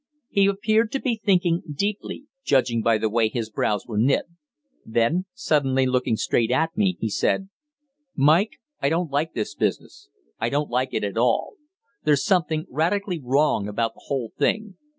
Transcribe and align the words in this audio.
He 0.29 0.47
appeared 0.47 0.91
to 0.93 0.99
be 0.99 1.21
thinking 1.23 1.61
deeply, 1.75 2.25
judging 2.43 2.81
by 2.81 2.97
the 2.97 3.07
way 3.07 3.29
his 3.29 3.51
brows 3.51 3.85
were 3.85 3.99
knit. 3.99 4.25
Then, 4.83 5.25
suddenly 5.35 5.85
looking 5.85 6.17
straight 6.17 6.49
at 6.49 6.75
me, 6.75 6.97
he 6.99 7.07
said: 7.07 7.49
"Mike, 8.15 8.53
I 8.81 8.89
don't 8.89 9.11
like 9.11 9.33
this 9.35 9.53
business 9.53 10.09
I 10.39 10.49
don't 10.49 10.71
like 10.71 10.95
it 10.95 11.03
at 11.03 11.19
all. 11.19 11.53
There's 12.03 12.25
something 12.25 12.65
radically 12.67 13.19
wrong 13.23 13.67
about 13.67 13.93
the 13.93 14.01
whole 14.05 14.31
thing. 14.39 14.75